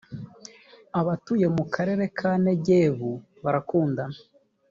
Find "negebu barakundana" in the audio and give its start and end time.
2.45-4.17